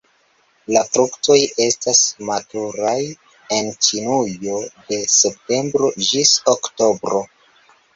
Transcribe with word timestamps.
La 0.75 0.81
fruktoj 0.95 1.37
estas 1.65 2.01
maturaj 2.31 2.97
en 3.59 3.71
Ĉinujo 3.91 4.59
de 4.91 5.03
septembro 5.21 5.97
ĝis 6.13 6.39
oktobro. 6.61 7.27